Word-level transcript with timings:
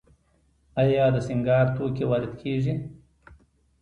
آیا 0.81 1.05
د 1.15 1.17
سینګار 1.27 1.65
توکي 1.75 2.05
وارد 2.09 2.33
کیږي؟ 2.41 2.73